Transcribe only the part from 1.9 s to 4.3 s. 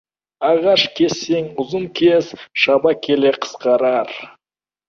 кес— шаба келе қысқарар.